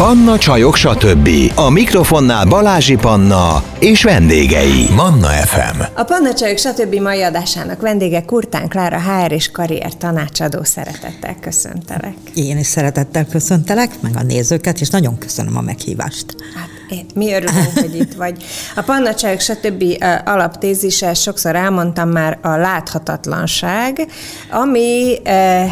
[0.00, 1.28] Panna Csajok, stb.
[1.54, 4.86] A mikrofonnál Balázsi Panna és vendégei.
[4.96, 5.80] Manna FM.
[5.94, 6.94] A Panna Csajok, stb.
[6.94, 10.64] mai adásának vendége Kurtán Klára HR és karrier tanácsadó.
[10.64, 12.14] Szeretettel köszöntelek.
[12.34, 16.36] Én is szeretettel köszöntelek, meg a nézőket, és nagyon köszönöm a meghívást.
[16.54, 16.79] Hát
[17.14, 18.44] mi örülünk, hogy itt vagy.
[18.76, 19.84] A Panna Csajok, stb.
[20.24, 24.06] alaptézise, sokszor elmondtam már, a láthatatlanság,
[24.50, 25.20] ami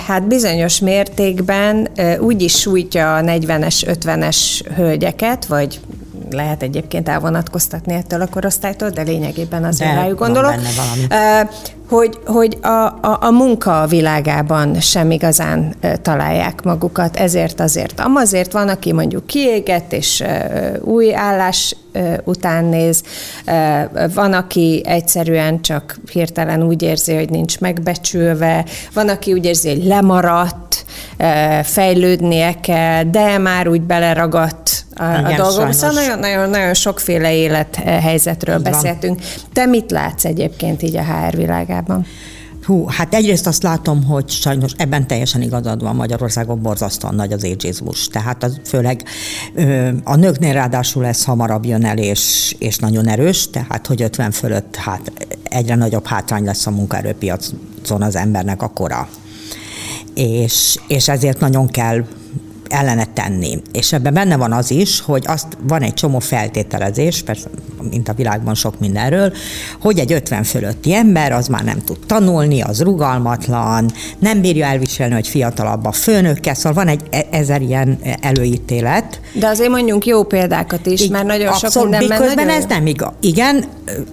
[0.07, 1.89] hát bizonyos mértékben
[2.21, 4.37] úgy is sújtja a 40-es, 50-es
[4.77, 5.81] hölgyeket, vagy
[6.31, 10.55] lehet egyébként elvonatkoztatni ettől a korosztálytól, de lényegében azért de rájuk gondolok.
[11.89, 18.01] Hogy, hogy a, a, a munka világában sem igazán találják magukat, ezért azért.
[18.01, 20.25] Amazért van, aki mondjuk kiégett, és
[20.81, 21.77] új állás
[22.25, 23.03] után néz,
[24.15, 29.85] van, aki egyszerűen csak hirtelen úgy érzi, hogy nincs megbecsülve, van, aki úgy érzi, hogy
[29.85, 30.85] lemaradt,
[31.63, 35.73] fejlődnie kell, de már úgy beleragadt a, Igen, a dolgokba.
[35.73, 39.21] Szóval nagyon, nagyon, nagyon sokféle élethelyzetről beszéltünk.
[39.53, 41.78] Te mit látsz egyébként így a HR világában?
[42.69, 47.45] Hú, hát egyrészt azt látom, hogy sajnos ebben teljesen igazad van Magyarországon borzasztóan nagy az
[47.45, 48.09] ageizmus.
[48.09, 49.03] Tehát az, főleg
[50.05, 54.77] a nőknél ráadásul ez hamarabb jön el, és, és nagyon erős, tehát hogy 50 fölött
[54.77, 55.13] hát
[55.43, 59.09] egyre nagyobb hátrány lesz a munkaerőpiacon az embernek a kora.
[60.15, 62.05] És, és ezért nagyon kell
[62.69, 63.63] ellene tenni.
[63.73, 67.49] És ebben benne van az is, hogy azt van egy csomó feltételezés, persze,
[67.91, 69.33] mint a világban sok mindenről,
[69.81, 75.15] hogy egy 50 fölötti ember az már nem tud tanulni, az rugalmatlan, nem bírja elviselni,
[75.15, 79.21] hogy fiatalabb a főnökkel, szóval van egy e- ezer ilyen előítélet.
[79.33, 82.63] De azért mondjuk jó példákat is, I- mert nagyon abszolút, sok mindenben közben nagyon ez
[82.71, 82.77] jó.
[82.77, 83.13] nem igaz.
[83.21, 83.65] Igen,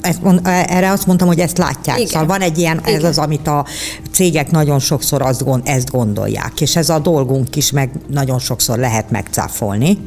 [0.01, 1.97] ezt mond, erre azt mondtam, hogy ezt látják.
[1.97, 2.09] Igen.
[2.09, 3.05] Szóval van egy ilyen, ez Igen.
[3.05, 3.65] az, amit a
[4.11, 8.77] cégek nagyon sokszor azt gond, ezt gondolják, és ez a dolgunk is, meg nagyon sokszor
[8.77, 9.97] lehet megcáfolni,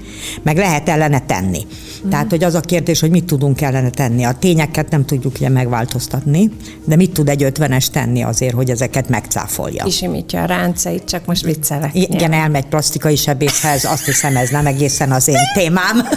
[0.42, 1.66] meg lehet ellene tenni.
[2.06, 2.10] Mm.
[2.10, 4.24] Tehát, hogy az a kérdés, hogy mit tudunk ellene tenni.
[4.24, 6.50] A tényeket nem tudjuk ugye megváltoztatni,
[6.84, 9.84] de mit tud egy ötvenes tenni azért, hogy ezeket megcáfolja?
[9.84, 11.94] Kisimítja a ráncait, csak most viccelek.
[11.94, 15.96] Igen, elmegy plastikai sebészhez, azt hiszem ez nem egészen az én témám.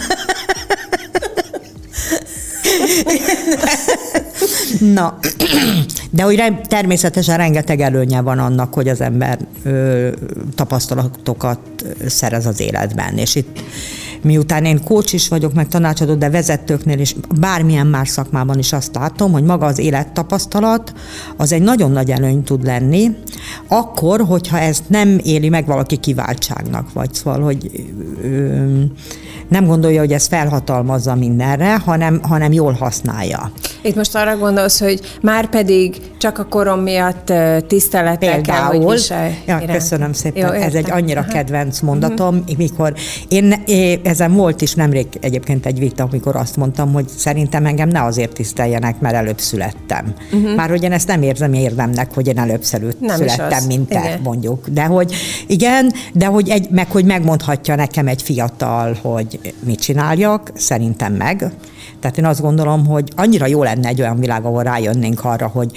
[4.94, 5.18] Na,
[6.10, 10.08] de hogy természetesen rengeteg előnye van annak, hogy az ember ö,
[10.54, 11.58] tapasztalatokat
[12.06, 13.18] szerez az életben.
[13.18, 13.62] És itt
[14.22, 18.94] miután én coach is vagyok, meg tanácsadó, de vezetőknél is, bármilyen más szakmában is azt
[18.94, 20.92] látom, hogy maga az élettapasztalat
[21.36, 23.10] az egy nagyon nagy előny tud lenni,
[23.68, 27.70] akkor, hogyha ezt nem éli meg valaki kiváltságnak, vagy szóval, hogy
[28.22, 28.82] ö,
[29.48, 33.52] nem gondolja, hogy ez felhatalmazza mindenre, hanem, hanem jól használja.
[33.82, 37.32] Itt most arra gondolsz, hogy már pedig csak a korom miatt
[37.66, 39.32] tisztelettel kell, hogy viselj.
[39.46, 40.46] Ja, köszönöm szépen.
[40.46, 41.32] Jó, ez egy annyira Aha.
[41.32, 42.56] kedvenc mondatom, uh-huh.
[42.56, 42.94] mikor
[43.28, 47.88] én, én, ezen volt is nemrég egyébként egy vita, amikor azt mondtam, hogy szerintem engem
[47.88, 50.14] ne azért tiszteljenek, mert előbb születtem.
[50.32, 50.54] Uh-huh.
[50.54, 52.62] Már hogy én ezt nem érzem érdemnek, hogy én előbb
[52.98, 54.20] nem születtem, mint te, igen.
[54.22, 54.68] mondjuk.
[54.68, 55.14] De hogy
[55.46, 61.52] igen, de hogy egy, meg hogy megmondhatja nekem egy fiatal, hogy mit csináljak, szerintem meg.
[62.00, 65.70] Tehát én azt gondolom, hogy annyira jó lenne egy olyan világ, ahol rájönnénk arra, hogy,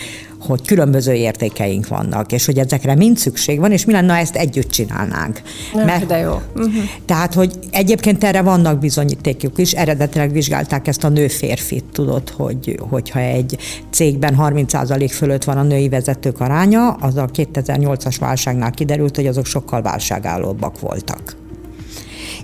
[0.46, 4.36] hogy különböző értékeink vannak, és hogy ezekre mind szükség van, és mi lenne, ha ezt
[4.36, 5.42] együtt csinálnánk.
[5.74, 6.42] Nem, Mert, de jó.
[6.56, 6.74] Uh-huh.
[7.06, 13.20] Tehát, hogy egyébként erre vannak bizonyítékok is, eredetileg vizsgálták ezt a nő-férfit, tudod, hogy, hogyha
[13.20, 13.58] egy
[13.90, 19.46] cégben 30% fölött van a női vezetők aránya, az a 2008-as válságnál kiderült, hogy azok
[19.46, 21.36] sokkal válságállóbbak voltak.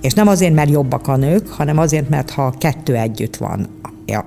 [0.02, 3.68] És nem azért, mert jobbak a nők, hanem azért, mert ha kettő együtt van,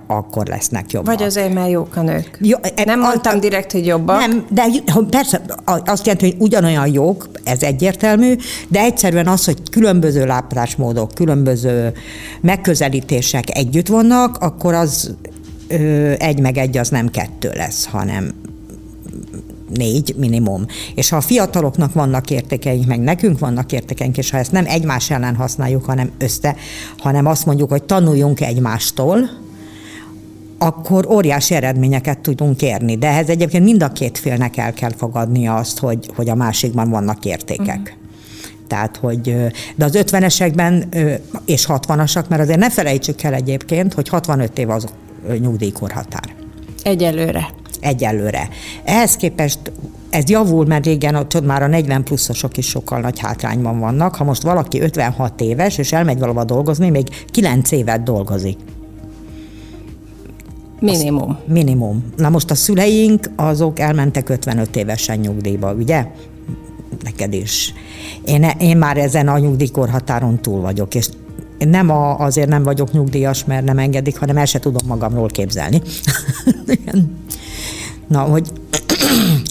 [0.07, 1.15] akkor lesznek jobbak.
[1.15, 2.39] Vagy azért, mert jók a nők.
[2.41, 4.19] Jó, e, nem a, mondtam direkt, hogy jobbak.
[4.19, 4.65] Nem, de
[5.11, 8.37] persze azt jelenti, hogy ugyanolyan jók, ez egyértelmű,
[8.69, 11.93] de egyszerűen az, hogy különböző látásmódok, különböző
[12.41, 15.15] megközelítések együtt vannak, akkor az
[15.69, 18.33] ö, egy meg egy az nem kettő lesz, hanem
[19.69, 20.67] négy minimum.
[20.95, 25.11] És ha a fiataloknak vannak értékeink, meg nekünk vannak értékeink, és ha ezt nem egymás
[25.11, 26.57] ellen használjuk, hanem össze,
[26.99, 29.31] hanem azt mondjuk, hogy tanuljunk egymástól,
[30.65, 32.97] akkor óriási eredményeket tudunk érni.
[32.97, 36.91] De ehhez egyébként mind a két félnek el kell fogadnia azt, hogy, hogy a másikban
[36.91, 37.79] vannak értékek.
[37.79, 38.03] Uh-huh.
[38.69, 39.35] Tehát, hogy,
[39.75, 40.85] de az 50-esekben
[41.45, 44.87] és 60-asak, mert azért ne felejtsük el egyébként, hogy 65 év az
[45.41, 46.35] nyugdíjkorhatár.
[46.83, 47.49] Egyelőre
[47.85, 48.49] egyelőre.
[48.85, 49.59] Ehhez képest
[50.11, 54.15] ez javul, mert régen ott már a 40 pluszosok is sokkal nagy hátrányban vannak.
[54.15, 58.59] Ha most valaki 56 éves, és elmegy valahova dolgozni, még 9 évet dolgozik.
[60.85, 61.31] Minimum.
[61.31, 62.05] Az minimum.
[62.17, 66.07] Na most a szüleink, azok elmentek 55 évesen nyugdíjba, ugye?
[67.03, 67.73] Neked is.
[68.25, 71.09] Én, én már ezen a nyugdíjkorhatáron túl vagyok, és
[71.59, 75.83] nem a, azért nem vagyok nyugdíjas, mert nem engedik, hanem el se tudom magamról képzelni.
[78.09, 78.51] Na, hogy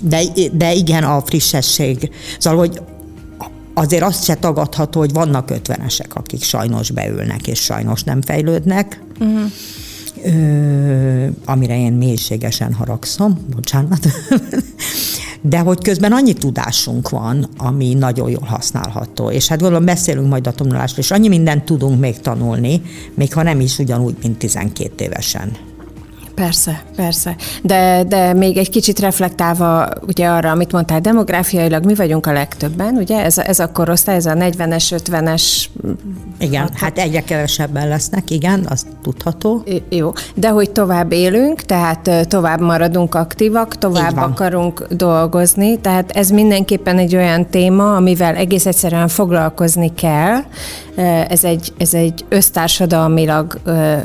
[0.04, 2.12] de, de igen, a frissesség.
[2.40, 2.82] Szóval, hogy
[3.74, 9.02] azért azt se tagadható, hogy vannak ötvenesek, akik sajnos beülnek, és sajnos nem fejlődnek.
[9.20, 9.52] Uh-huh.
[11.46, 14.08] Amire én mélységesen haragszom, bocsánat.
[15.42, 19.30] De hogy közben annyi tudásunk van, ami nagyon jól használható.
[19.30, 22.82] És hát gondolom beszélünk majd a tanulásról, és annyi mindent tudunk még tanulni,
[23.16, 25.52] még ha nem is ugyanúgy, mint 12 évesen.
[26.36, 27.36] Persze, persze.
[27.64, 32.96] De, de még egy kicsit reflektálva ugye arra, amit mondtál, demográfiailag mi vagyunk a legtöbben,
[32.96, 33.24] ugye?
[33.24, 35.66] Ez, ez a korosztály, ez a 40-es, 50-es...
[36.40, 36.78] Igen, hat...
[36.78, 39.64] hát egyre kevesebben lesznek, igen, az tudható.
[39.90, 46.98] Jó, de hogy tovább élünk, tehát tovább maradunk aktívak, tovább akarunk dolgozni, tehát ez mindenképpen
[46.98, 50.40] egy olyan téma, amivel egész egyszerűen foglalkozni kell.
[51.28, 53.60] Ez egy, ez egy össztársadalmilag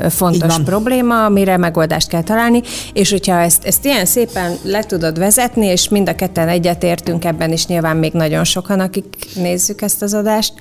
[0.09, 2.61] fontos probléma, amire megoldást kell kell találni,
[2.93, 7.51] és hogyha ezt, ezt ilyen szépen le tudod vezetni, és mind a ketten egyetértünk ebben
[7.51, 9.05] is nyilván még nagyon sokan, akik
[9.35, 10.53] nézzük ezt az adást,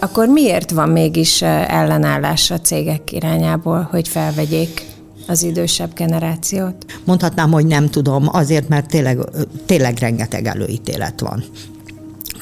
[0.00, 4.82] akkor miért van mégis ellenállás a cégek irányából, hogy felvegyék
[5.26, 6.74] az idősebb generációt?
[7.04, 9.18] Mondhatnám, hogy nem tudom, azért, mert tényleg,
[9.66, 11.44] tényleg rengeteg előítélet van.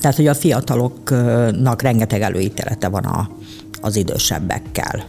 [0.00, 3.30] Tehát, hogy a fiataloknak rengeteg előítélete van a,
[3.80, 5.04] az idősebbekkel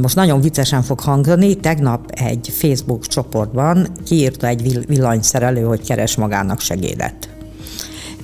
[0.00, 6.60] most nagyon viccesen fog hangzani, tegnap egy Facebook csoportban kiírta egy villanyszerelő, hogy keres magának
[6.60, 7.28] segédet.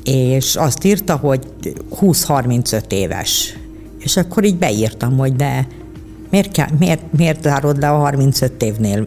[0.04, 1.46] És azt írta, hogy
[2.00, 3.56] 20-35 éves.
[3.98, 5.66] És akkor így beírtam, hogy de
[6.30, 9.06] miért, kell, miért, miért zárod le a 35 évnél?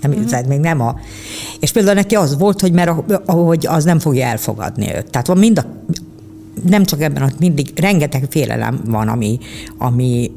[0.00, 0.46] Nem, uh-huh.
[0.46, 0.96] még nem a...
[1.60, 2.90] És például neki az volt, hogy mert
[3.26, 5.10] ahogy az nem fogja elfogadni őt.
[5.10, 5.64] Tehát van mind a,
[6.68, 9.38] nem csak ebben, hogy mindig rengeteg félelem van, ami,
[9.78, 10.30] ami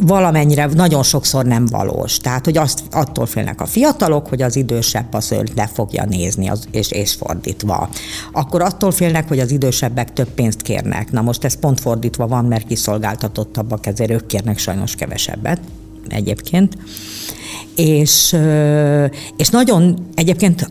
[0.00, 2.16] valamennyire nagyon sokszor nem valós.
[2.16, 6.48] Tehát, hogy azt, attól félnek a fiatalok, hogy az idősebb az őt le fogja nézni,
[6.48, 7.88] az, és, és fordítva.
[8.32, 11.12] Akkor attól félnek, hogy az idősebbek több pénzt kérnek.
[11.12, 15.60] Na most ez pont fordítva van, mert kiszolgáltatottabbak, ezért ők kérnek sajnos kevesebbet
[16.08, 16.76] egyébként
[17.76, 18.36] és,
[19.36, 20.70] és nagyon egyébként,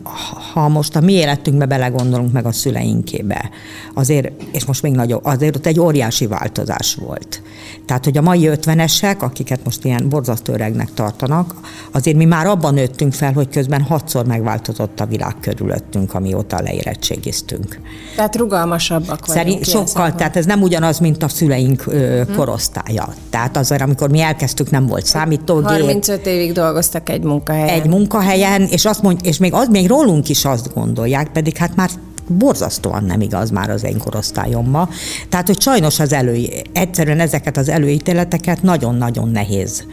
[0.52, 3.50] ha most a mi életünkbe belegondolunk meg a szüleinkébe,
[3.94, 7.42] azért, és most még nagyobb, azért ott egy óriási változás volt.
[7.86, 11.54] Tehát, hogy a mai ötvenesek, akiket most ilyen borzasztó öregnek tartanak,
[11.92, 17.80] azért mi már abban nőttünk fel, hogy közben hatszor megváltozott a világ körülöttünk, amióta leérettségiztünk.
[18.16, 19.46] Tehát rugalmasabbak vagyunk.
[19.46, 22.34] Szerint sokkal, tehát ez nem ugyanaz, mint a szüleink ö, hm.
[22.34, 23.14] korosztálya.
[23.30, 25.80] Tehát azért, amikor mi elkezdtük, nem volt számítógép.
[25.80, 26.52] 35 évig
[26.94, 27.68] dolgoztak egy munkahelyen.
[27.68, 31.76] Egy munkahelyen, és, azt mond, és még, az, még rólunk is azt gondolják, pedig hát
[31.76, 31.90] már
[32.28, 34.88] borzasztóan nem igaz már az én korosztályomma.
[35.28, 39.84] Tehát, hogy sajnos az elő, egyszerűen ezeket az előítéleteket nagyon-nagyon nehéz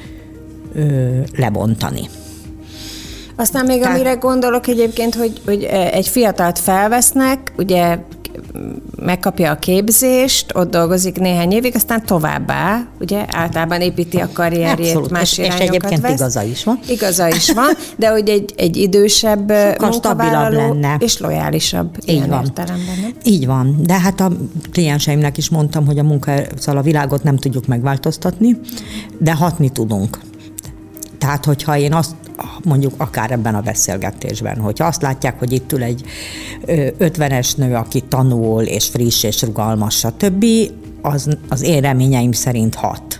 [0.75, 2.09] ö, lebontani.
[3.35, 7.97] Aztán még Tehát, amire gondolok egyébként, hogy, hogy egy fiatalt felvesznek, ugye
[8.95, 15.11] megkapja a képzést, ott dolgozik néhány évig, aztán továbbá, ugye általában építi a karrierjét, Abszolút.
[15.11, 16.13] más és, és egyébként vesz.
[16.13, 16.79] igaza is van.
[16.87, 20.95] Igaza is van, de hogy egy, egy idősebb Sokkal munkavállaló lenne.
[20.99, 22.43] és lojálisabb Így ilyen van.
[22.43, 22.99] értelemben.
[23.01, 23.11] Nem?
[23.23, 24.31] Így van, de hát a
[24.71, 28.59] klienseimnek is mondtam, hogy a munka, szóval a világot nem tudjuk megváltoztatni,
[29.17, 30.19] de hatni tudunk.
[31.21, 32.15] Tehát, hogyha én azt
[32.63, 36.03] mondjuk akár ebben a beszélgetésben, hogyha azt látják, hogy itt ül egy
[36.97, 40.45] ötvenes nő, aki tanul, és friss, és rugalmas, stb.,
[41.01, 43.19] az, az én reményeim szerint hat.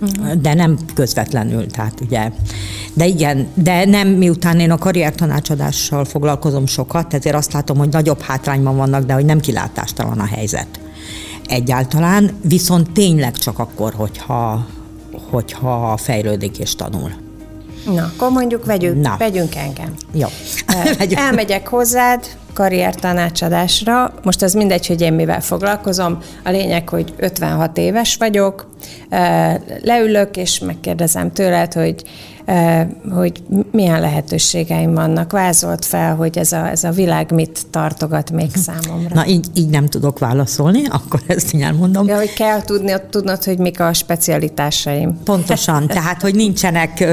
[0.00, 0.32] Uh-huh.
[0.32, 2.30] De nem közvetlenül, tehát ugye.
[2.94, 8.20] De igen, de nem miután én a karriertanácsadással foglalkozom sokat, ezért azt látom, hogy nagyobb
[8.20, 10.80] hátrányban vannak, de hogy nem kilátástalan a helyzet
[11.46, 14.66] egyáltalán, viszont tényleg csak akkor, hogyha,
[15.30, 17.10] hogyha fejlődik és tanul.
[17.94, 19.16] Na, akkor mondjuk vegyünk, Na.
[19.18, 19.94] vegyünk engem.
[20.12, 20.26] Jó.
[21.26, 24.14] Elmegyek hozzád karrier tanácsadásra.
[24.22, 26.18] Most az mindegy, hogy én mivel foglalkozom.
[26.44, 28.66] A lényeg, hogy 56 éves vagyok,
[29.82, 32.02] leülök, és megkérdezem tőled, hogy
[33.10, 35.32] hogy milyen lehetőségeim vannak.
[35.32, 39.14] Vázolt fel, hogy ez a, ez a világ mit tartogat még számomra.
[39.14, 42.06] Na, így, így nem tudok válaszolni, akkor ezt így elmondom.
[42.06, 45.18] Ja, hogy kell tudni, tudnod, hogy mik a specialitásaim.
[45.24, 47.04] Pontosan, tehát, hogy nincsenek,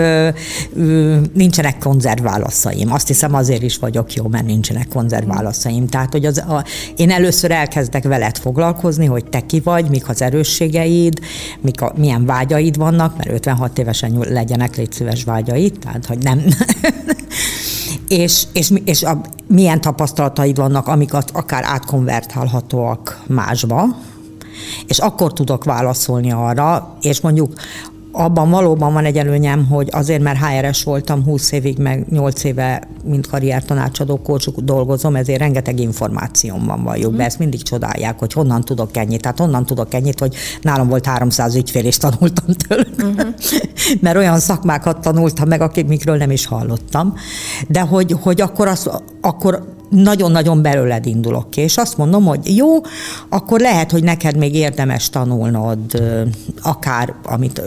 [1.34, 2.92] nincsenek konzervválaszaim.
[2.92, 5.88] Azt hiszem azért is vagyok jó, mert nincsenek konzervválaszaim.
[5.88, 6.64] Tehát, hogy az, a,
[6.96, 11.20] én először elkezdek veled foglalkozni, hogy te ki vagy, mik az erősségeid,
[11.62, 16.42] mik a, milyen vágyaid vannak, mert 56 évesen legyenek, légy szíves vágyait, tehát hogy nem.
[18.08, 23.86] és, és, és a, milyen tapasztalataid vannak, amik akár átkonvertálhatóak másba,
[24.88, 27.54] És akkor tudok válaszolni arra, és mondjuk
[28.16, 32.88] abban valóban van egy előnyem, hogy azért, mert HRS voltam 20 évig, meg 8 éve,
[33.04, 37.24] mint karriertanácsadó kócsuk dolgozom, ezért rengeteg információm van valljuk be.
[37.24, 39.22] Ezt mindig csodálják, hogy honnan tudok ennyit.
[39.22, 42.96] Tehát honnan tudok ennyit, hogy nálam volt 300 ügyfél, és tanultam tőlük.
[42.98, 43.34] Uh-huh.
[44.02, 47.14] mert olyan szakmákat tanultam meg, akikről nem is hallottam.
[47.68, 48.90] De hogy, hogy akkor, az,
[49.22, 52.68] akkor nagyon-nagyon belőled indulok ki, és azt mondom, hogy jó,
[53.30, 55.80] akkor lehet, hogy neked még érdemes tanulnod
[56.62, 57.62] akár, amit,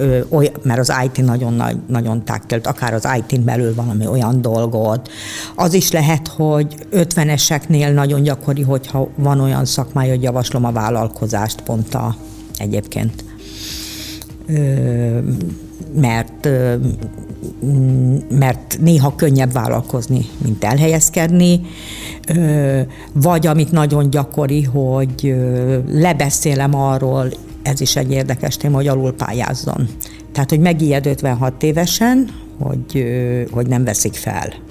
[0.62, 5.10] mert az IT nagyon, nagyon tágtölt, akár az IT-n belül valami olyan dolgot.
[5.54, 11.60] Az is lehet, hogy 50-eseknél nagyon gyakori, hogyha van olyan szakmája, hogy javaslom a vállalkozást
[11.60, 12.16] pont a,
[12.58, 13.24] egyébként
[15.94, 16.48] mert
[18.28, 21.60] mert néha könnyebb vállalkozni, mint elhelyezkedni,
[23.12, 25.36] vagy amit nagyon gyakori, hogy
[25.90, 27.28] lebeszélem arról,
[27.62, 29.88] ez is egy érdekes téma, hogy alul pályázzon.
[30.32, 32.28] Tehát, hogy megijed 56 évesen,
[32.58, 33.04] hogy,
[33.50, 34.64] hogy nem veszik fel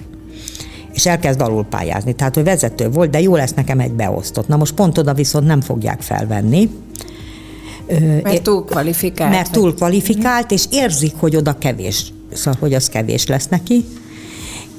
[0.96, 2.12] és elkezd alul pályázni.
[2.12, 4.48] Tehát, hogy vezető volt, de jó lesz nekem egy beosztott.
[4.48, 6.70] Na most pont oda viszont nem fogják felvenni,
[8.22, 9.30] mert túl kvalifikált.
[9.30, 13.84] Mert túl kvalifikált, és érzik, hogy oda kevés, szóval, hogy az kevés lesz neki.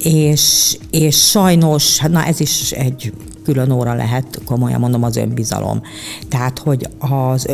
[0.02, 3.12] És, és sajnos, na ez is egy
[3.44, 5.82] külön óra lehet, komolyan mondom, az önbizalom.
[6.28, 7.46] Tehát, hogy az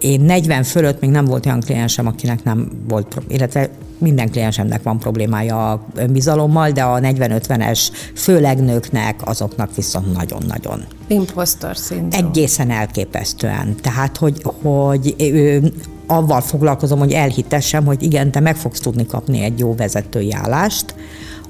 [0.00, 4.98] én 40 fölött még nem volt olyan kliensem, akinek nem volt, illetve minden kliensemnek van
[4.98, 10.84] problémája a önbizalommal, de a 40-50-es, főleg nőknek, azoknak viszont nagyon-nagyon.
[11.06, 12.28] Impostor szindróma.
[12.28, 13.74] Egészen elképesztően.
[13.80, 15.72] Tehát, hogy, hogy ő,
[16.06, 20.94] avval foglalkozom, hogy elhitessem, hogy igen, te meg fogsz tudni kapni egy jó vezetői állást,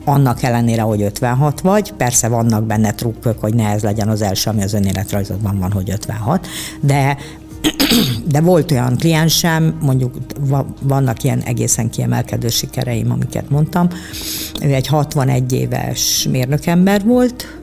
[0.08, 4.50] annak ellenére, hogy 56 vagy, persze vannak benne trukkok, hogy ne ez legyen az első,
[4.50, 6.46] ami az önéletrajzodban van, hogy 56,
[6.80, 7.16] de
[8.24, 10.14] de volt olyan kliensem, mondjuk
[10.82, 13.88] vannak ilyen egészen kiemelkedő sikereim, amiket mondtam.
[14.62, 17.57] Ő egy 61 éves mérnökember volt,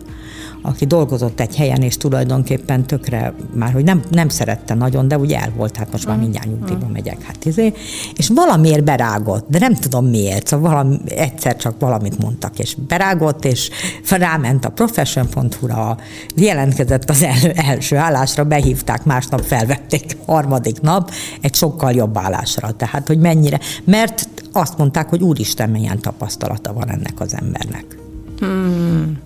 [0.66, 5.40] aki dolgozott egy helyen, és tulajdonképpen tökre már, hogy nem, nem szerette nagyon, de ugye
[5.40, 7.74] el volt, hát most már mindjárt nyugdíjba megyek, hát izé,
[8.16, 13.46] és valamiért berágott, de nem tudom miért, szóval valami, egyszer csak valamit mondtak, és berágott,
[13.46, 13.70] és
[14.10, 15.98] ráment a profession.hu-ra,
[16.36, 22.72] jelentkezett az el, első állásra, behívták, másnap felvették harmadik nap egy sokkal jobb állásra.
[22.72, 27.98] Tehát, hogy mennyire, mert azt mondták, hogy úristen, milyen tapasztalata van ennek az embernek.
[28.40, 29.25] Hmm.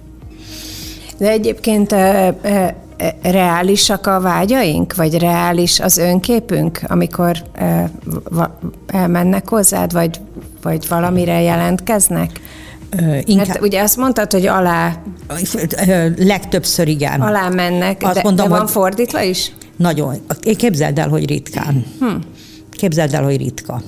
[1.20, 2.76] De egyébként e, e,
[3.22, 7.92] reálisak a vágyaink, vagy reális az önképünk, amikor e,
[8.30, 10.20] va, elmennek hozzád, vagy,
[10.62, 12.40] vagy valamire jelentkeznek?
[13.24, 13.48] inkább...
[13.48, 15.02] Mert ugye azt mondtad, hogy alá...
[16.18, 17.22] Legtöbbször igen.
[17.22, 18.70] Alá mennek, azt de, mondom, de van hogy...
[18.70, 19.52] fordítva is?
[19.76, 20.16] Nagyon.
[20.42, 21.86] Én képzeld el, hogy ritkán.
[22.00, 22.16] Hm.
[22.72, 23.82] Képzeld el, hogy ritka.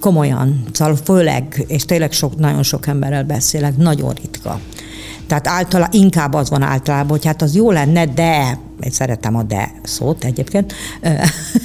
[0.00, 0.64] Komolyan.
[0.72, 4.60] Szóval főleg, és tényleg sok, nagyon sok emberrel beszélek, nagyon ritka.
[5.26, 9.42] Tehát általa, inkább az van általában, hogy hát az jó lenne, de, én szeretem a
[9.42, 10.74] de szót egyébként,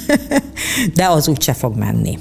[0.94, 2.18] de az úgyse fog menni.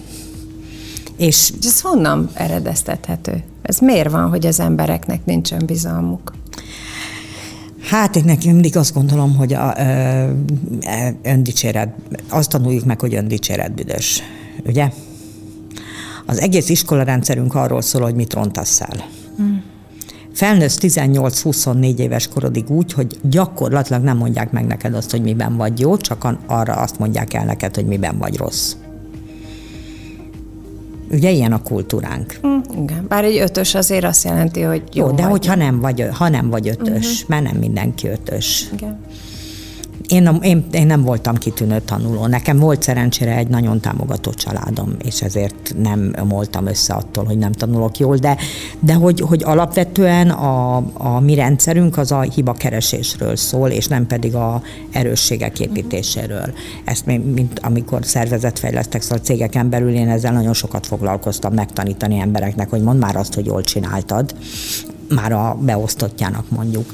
[1.18, 3.44] És ez honnan eredeztethető?
[3.62, 6.34] Ez miért van, hogy az embereknek nincsen bizalmuk?
[7.90, 10.30] Hát én nekem mindig azt gondolom, hogy a, ö,
[11.24, 11.94] öndicséret,
[12.30, 14.22] azt tanuljuk meg, hogy öndicséret büdös,
[14.66, 14.92] ugye?
[16.26, 19.06] Az egész iskolarendszerünk arról szól, hogy mit rontasz el.
[20.34, 25.80] Felnősz 18-24 éves korodig úgy, hogy gyakorlatilag nem mondják meg neked azt, hogy miben vagy
[25.80, 28.76] jó, csak arra azt mondják el neked, hogy miben vagy rossz.
[31.12, 32.40] Ugye ilyen a kultúránk.
[32.48, 33.06] Mm, igen.
[33.08, 35.06] Bár egy ötös azért azt jelenti, hogy jó.
[35.06, 35.32] Jó, de vagy.
[35.32, 37.30] hogyha nem vagy, ha nem vagy ötös, uh-huh.
[37.30, 38.70] mert nem mindenki ötös.
[38.74, 39.00] Igen.
[40.12, 42.26] Én, én, én nem voltam kitűnő tanuló.
[42.26, 47.52] Nekem volt szerencsére egy nagyon támogató családom, és ezért nem voltam össze attól, hogy nem
[47.52, 48.38] tanulok jól, de,
[48.80, 54.08] de hogy, hogy alapvetően a, a mi rendszerünk az a hiba keresésről szól, és nem
[54.08, 56.54] pedig a erősségek építéséről.
[56.86, 62.70] Ezt még, mint amikor szervezetfejlesztek, szóval cégeken belül én ezzel nagyon sokat foglalkoztam megtanítani embereknek,
[62.70, 64.36] hogy mondd már azt, hogy jól csináltad,
[65.16, 66.94] már a beosztottjának mondjuk.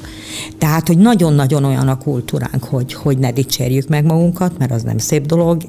[0.58, 4.98] Tehát, hogy nagyon-nagyon olyan a kultúránk, hogy, hogy ne dicsérjük meg magunkat, mert az nem
[4.98, 5.62] szép dolog,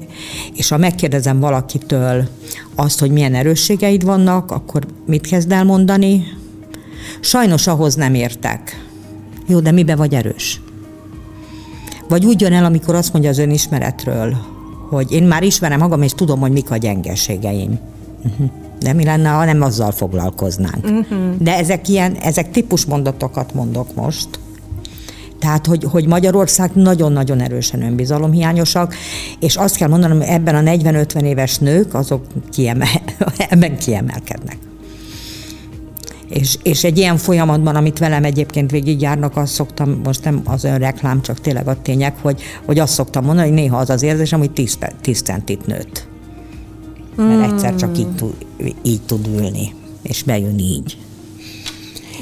[0.54, 2.28] és ha megkérdezem valakitől
[2.74, 6.24] azt, hogy milyen erősségeid vannak, akkor mit kezd el mondani?
[7.20, 8.84] Sajnos ahhoz nem értek.
[9.46, 10.60] Jó, de mibe vagy erős?
[12.08, 14.36] Vagy úgy jön el, amikor azt mondja az önismeretről,
[14.88, 17.78] hogy én már ismerem magam, és tudom, hogy mik a gyengeségeim.
[18.24, 18.50] Uh-huh.
[18.80, 20.84] De mi lenne, ha nem azzal foglalkoznánk?
[20.84, 21.36] Uh-huh.
[21.38, 24.28] De ezek ilyen, ezek típusmondatokat mondok most.
[25.40, 28.94] Tehát, hogy, hogy Magyarország nagyon-nagyon erősen önbizalomhiányosak,
[29.40, 33.02] és azt kell mondanom, hogy ebben a 40-50 éves nők, azok kiemel,
[33.48, 34.56] ebben kiemelkednek.
[36.28, 40.78] És, és egy ilyen folyamatban, amit velem egyébként végigjárnak, azt szoktam, most nem az ön
[40.78, 44.38] reklám, csak tényleg a tények, hogy, hogy azt szoktam mondani, hogy néha az az érzésem,
[44.38, 46.08] hogy 10, 10 centit nőtt.
[47.26, 48.34] Mert egyszer csak így tud,
[48.82, 50.98] így tud ülni, és bejön így.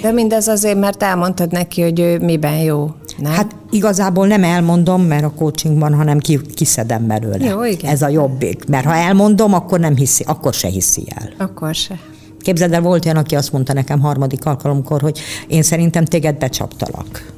[0.02, 2.90] De mindez azért, mert elmondtad neki, hogy ő miben jó.
[3.18, 3.32] Nem?
[3.32, 7.44] Hát igazából nem elmondom, mert a coachingban, hanem ki, kiszedem belőle.
[7.44, 7.90] Jó, igen.
[7.90, 8.66] Ez a jobbik.
[8.66, 11.32] Mert ha elmondom, akkor nem hiszi, akkor se hiszi el.
[11.38, 11.98] Akkor se.
[12.40, 17.32] Képzeld el, volt olyan, aki azt mondta nekem harmadik alkalomkor, hogy én szerintem téged becsaptalak.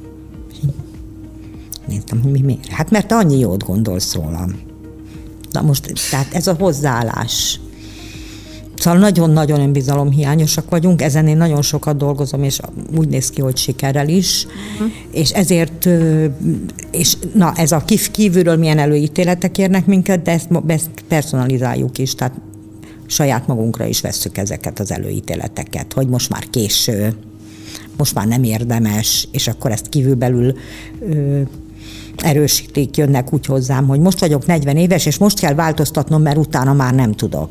[1.87, 2.67] Néztem, hogy mi miért?
[2.67, 4.55] Hát mert te annyi jót gondolsz rólam.
[5.51, 7.59] Na most, tehát ez a hozzáállás.
[8.81, 12.59] Szóval nagyon-nagyon önbizalomhiányosak vagyunk, ezen én nagyon sokat dolgozom, és
[12.97, 14.91] úgy néz ki, hogy sikerrel is, uh-huh.
[15.11, 15.87] és ezért,
[16.91, 22.33] és na, ez a kívülről milyen előítéletek érnek minket, de ezt, ezt personalizáljuk is, tehát
[23.05, 27.13] saját magunkra is vesszük ezeket az előítéleteket, hogy most már késő,
[27.97, 30.53] most már nem érdemes, és akkor ezt kívülbelül
[32.17, 36.73] erősítik, jönnek úgy hozzám, hogy most vagyok 40 éves, és most kell változtatnom, mert utána
[36.73, 37.49] már nem tudok.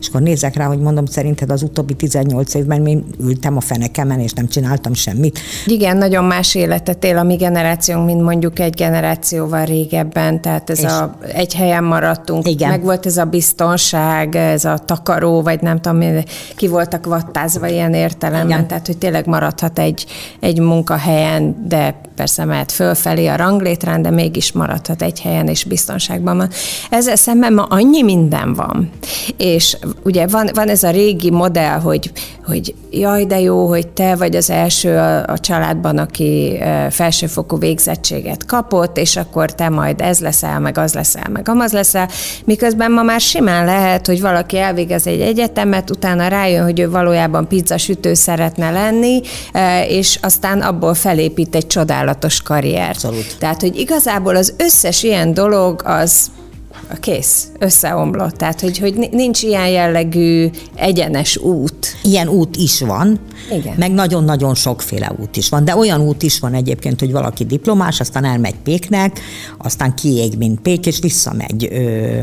[0.00, 4.20] És akkor nézek rá, hogy mondom, szerinted az utóbbi 18 évben én ültem a fenekemen,
[4.20, 5.38] és nem csináltam semmit.
[5.66, 10.78] Igen, nagyon más életet él a mi generációnk, mint mondjuk egy generációval régebben, tehát ez
[10.78, 12.68] és a egy helyen maradtunk, igen.
[12.68, 16.24] meg volt ez a biztonság, ez a takaró, vagy nem tudom,
[16.56, 18.66] ki voltak vattázva ilyen értelemben, igen.
[18.66, 20.06] tehát hogy tényleg maradhat egy,
[20.40, 26.36] egy munkahelyen, de persze mehet fölfelé a ranglétrán, de mégis maradhat egy helyen és biztonságban
[26.36, 26.50] van.
[26.90, 28.90] Ezzel szemben ma annyi minden van,
[29.36, 32.12] és ugye van, van ez a régi modell, hogy,
[32.46, 36.58] hogy jaj, de jó, hogy te vagy az első a, a családban, aki
[36.90, 42.08] felsőfokú végzettséget kapott, és akkor te majd ez leszel, meg az leszel, meg amaz leszel,
[42.44, 47.48] miközben ma már simán lehet, hogy valaki elvégez egy egyetemet, utána rájön, hogy ő valójában
[47.48, 49.20] pizzasütő szeretne lenni,
[49.88, 52.08] és aztán abból felépít egy csodálatos
[52.44, 52.94] karriert.
[52.94, 53.36] Abszolút.
[53.38, 56.30] Tehát, hogy igazából az összes ilyen dolog az
[57.00, 58.34] kész, összeomlott.
[58.34, 61.96] Tehát, hogy, hogy nincs ilyen jellegű egyenes út.
[62.02, 63.20] Ilyen út is van,
[63.52, 63.74] Igen.
[63.78, 68.00] meg nagyon-nagyon sokféle út is van, de olyan út is van egyébként, hogy valaki diplomás,
[68.00, 69.20] aztán elmegy péknek,
[69.58, 72.20] aztán kiég, mint pék, és visszamegy ö,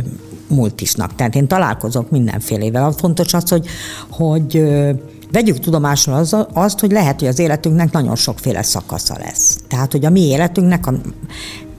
[0.47, 1.15] multisnak.
[1.15, 2.91] Tehát én találkozok mindenfélével.
[2.91, 3.65] Fontos az, hogy,
[4.09, 4.91] hogy ö,
[5.31, 9.57] vegyük tudomásul az, azt, hogy lehet, hogy az életünknek nagyon sokféle szakasza lesz.
[9.67, 10.93] Tehát, hogy a mi életünknek a,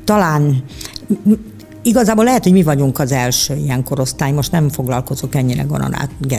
[0.04, 0.64] talán
[1.82, 5.66] Igazából lehet, hogy mi vagyunk az első ilyen korosztály, most nem foglalkozok ennyire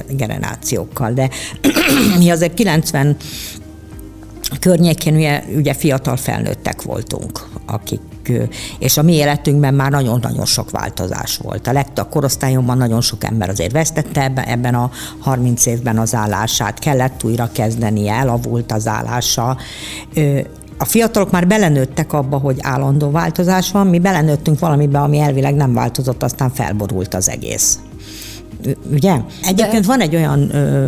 [0.10, 1.30] generációkkal, de
[2.20, 3.18] mi azért 90
[4.60, 8.00] környékén ugye, ugye fiatal felnőttek voltunk, akik
[8.80, 11.68] és a mi életünkben már nagyon-nagyon sok változás volt.
[11.68, 16.80] A legtöbb korosztályomban nagyon sok ember azért vesztette ebben, ebben a 30 évben az állását,
[16.80, 19.58] kellett újra kezdenie, elavult az állása
[20.82, 25.74] a fiatalok már belenőttek abba, hogy állandó változás van, mi belenőttünk valamibe, ami elvileg nem
[25.74, 27.80] változott, aztán felborult az egész.
[28.92, 29.16] Ugye?
[29.44, 30.88] Egyébként van egy olyan ö,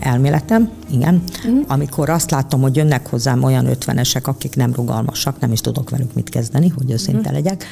[0.00, 1.64] elméletem, igen, uh-huh.
[1.66, 6.14] amikor azt látom, hogy jönnek hozzám olyan ötvenesek, akik nem rugalmasak, nem is tudok velük
[6.14, 7.34] mit kezdeni, hogy őszinte uh-huh.
[7.34, 7.64] legyek,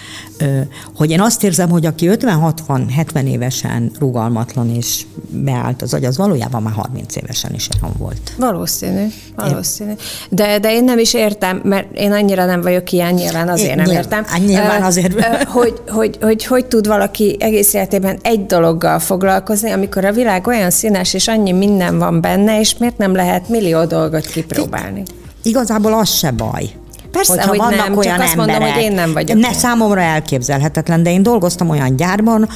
[0.95, 6.63] hogy én azt érzem, hogy aki 50-60-70 évesen rugalmatlan és beállt az agy, az valójában
[6.63, 8.33] már 30 évesen is olyan volt.
[8.39, 9.93] Valószínű, valószínű.
[10.31, 13.77] De, de én nem is értem, mert én annyira nem vagyok ilyen, nyilván azért én,
[13.77, 14.25] nem értem.
[14.47, 15.11] Nyilván azért.
[15.45, 20.71] Hogy hogy, hogy hogy tud valaki egész életében egy dologgal foglalkozni, amikor a világ olyan
[20.71, 25.03] színes, és annyi minden van benne, és miért nem lehet millió dolgot kipróbálni?
[25.43, 26.71] Igazából az se baj.
[27.11, 29.39] Persze, Hogyha hogy vannak nem, olyan csak azt emberek, mondom, hogy én nem vagyok.
[29.39, 32.49] Ne, számomra elképzelhetetlen, de én dolgoztam olyan gyárban,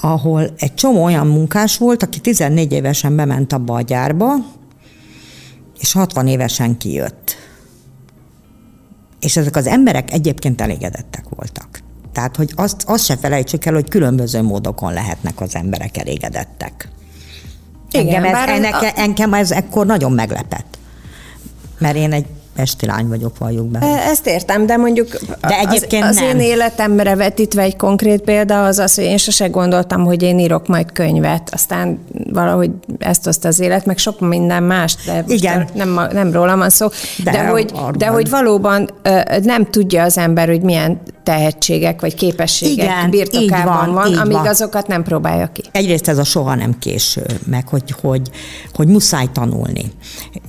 [0.00, 4.34] ahol egy csomó olyan munkás volt, aki 14 évesen bement abba a gyárba,
[5.80, 7.36] és 60 évesen kijött.
[9.20, 11.68] És ezek az emberek egyébként elégedettek voltak.
[12.12, 16.88] Tehát, hogy azt, azt se felejtsük el, hogy különböző módokon lehetnek az emberek elégedettek.
[17.92, 18.92] Igen, engem, ez, ennek, a...
[18.96, 20.78] engem ez ekkor nagyon meglepett.
[21.78, 22.26] Mert én egy
[22.56, 23.78] Pesti lány vagyok, valljuk be.
[24.10, 25.08] Ezt értem, de mondjuk
[25.40, 26.28] de egyébként az, az nem.
[26.28, 30.66] én életemre vetítve egy konkrét példa az az, hogy én sose gondoltam, hogy én írok
[30.66, 35.68] majd könyvet, aztán valahogy ezt hozta az élet, meg sok minden más, de Igen.
[35.74, 36.88] Nem, nem rólam van szó,
[37.24, 38.90] de, de, hogy, de hogy valóban
[39.42, 44.46] nem tudja az ember, hogy milyen tehetségek vagy képességek Igen, birtokában van, van, amíg van.
[44.46, 45.62] azokat nem próbálja ki.
[45.72, 48.30] Egyrészt ez a soha nem késő, meg hogy, hogy,
[48.72, 49.92] hogy muszáj tanulni.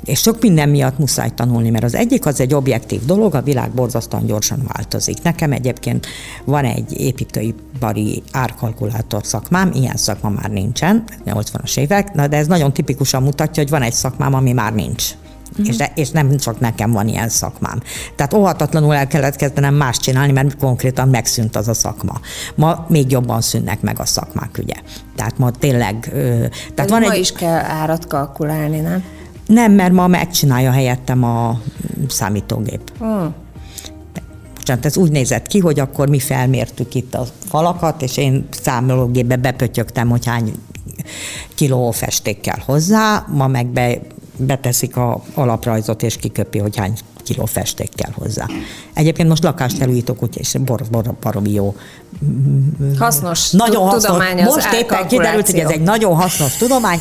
[0.03, 3.71] És sok minden miatt muszáj tanulni, mert az egyik az egy objektív dolog, a világ
[3.71, 5.21] borzasztóan gyorsan változik.
[5.21, 6.07] Nekem egyébként
[6.45, 12.73] van egy építőipari árkalkulátor szakmám, ilyen szakma már nincsen, 80-as évek, na de ez nagyon
[12.73, 15.11] tipikusan mutatja, hogy van egy szakmám, ami már nincs.
[15.61, 15.65] Mm.
[15.65, 17.81] És, de, és nem csak nekem van ilyen szakmám.
[18.15, 22.19] Tehát óhatatlanul el kellett kezdenem más csinálni, mert konkrétan megszűnt az a szakma.
[22.55, 24.75] Ma még jobban szűnnek meg a szakmák, ugye.
[25.15, 26.11] Tehát ma tényleg...
[26.75, 29.03] Tehát van ma egy, is kell árat kalkulálni, nem?
[29.47, 31.61] Nem, mert ma megcsinálja helyettem a
[32.07, 32.91] számítógép.
[32.99, 33.33] Hmm.
[34.55, 39.35] Bocsánat, ez úgy nézett ki, hogy akkor mi felmértük itt a falakat, és én számológépbe
[39.35, 40.53] bepötyögtem, hogy hány
[41.55, 43.97] kiló festék kell hozzá, ma meg be,
[44.37, 46.93] beteszik a alaprajzot, és kiköpi, hogy hány
[47.23, 48.45] kiló festék kell hozzá.
[48.93, 51.75] Egyébként most lakást elújítok, úgyhogy bor, bor, baromi jó.
[52.99, 54.03] Hasznos Nagyon hasznos.
[54.03, 56.99] tudomány az Most éppen kiderült, hogy ez egy nagyon hasznos tudomány.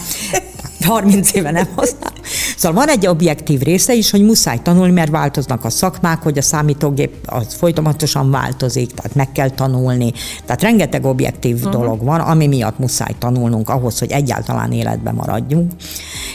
[0.85, 2.19] 30 éve nem használom.
[2.57, 6.43] Szóval van egy objektív része is, hogy muszáj tanulni, mert változnak a szakmák, hogy a
[6.43, 10.13] számítógép az folyamatosan változik, tehát meg kell tanulni.
[10.45, 11.73] Tehát rengeteg objektív uh-huh.
[11.73, 15.73] dolog van, ami miatt muszáj tanulnunk ahhoz, hogy egyáltalán életben maradjunk.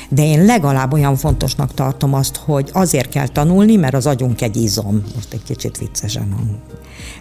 [0.10, 4.56] De én legalább olyan fontosnak tartom azt, hogy azért kell tanulni, mert az agyunk egy
[4.58, 5.04] izom.
[5.16, 6.50] Most egy kicsit viccesen hang.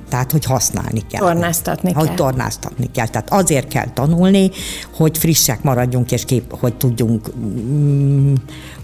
[0.09, 1.21] Tehát, hogy használni kell.
[1.21, 2.15] Tornáztatni hogy kell.
[2.15, 3.09] tornáztatni kell.
[3.09, 4.51] Tehát azért kell tanulni,
[4.97, 8.35] hogy frissek maradjunk, és kép, hogy tudjunk, mm,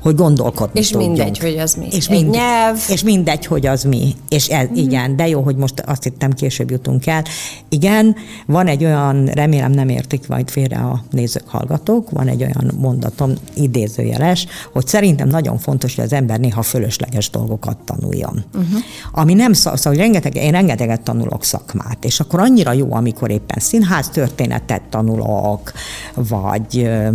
[0.02, 1.16] hogy gondolkodni És tudjunk.
[1.16, 1.86] mindegy, hogy az mi.
[1.90, 2.78] És, Egy mind, nyelv.
[2.88, 4.14] és mindegy, hogy az mi.
[4.28, 4.74] És ez, mm.
[4.74, 7.24] igen, de jó, hogy most azt hittem, később jutunk el.
[7.68, 8.16] Igen,
[8.46, 13.32] van egy olyan, remélem nem értik majd félre a nézők, hallgatók, van egy olyan mondatom,
[13.54, 18.44] idézőjeles, hogy szerintem nagyon fontos, hogy az ember néha fölösleges dolgokat tanuljon.
[18.54, 18.80] Uh-huh.
[19.12, 23.58] Ami nem szó, szóval rengeteg, én rengeteget tanulok szakmát, és akkor annyira jó, amikor éppen
[23.58, 25.72] színház történetet tanulok,
[26.14, 27.08] vagy ö,